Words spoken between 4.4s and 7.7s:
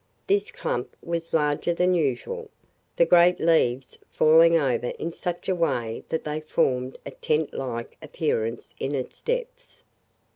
over in such a way that they formed a tent